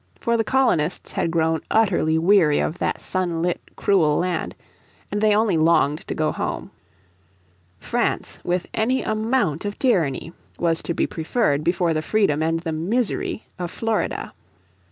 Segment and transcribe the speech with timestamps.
[0.19, 4.55] For the colonists had grown utterly weary of that sunlit cruel land,
[5.11, 6.71] and they only longed to go home.
[7.77, 12.71] France with any amount of tyranny was to be preferred before the freedom and the
[12.71, 14.33] misery of Florida.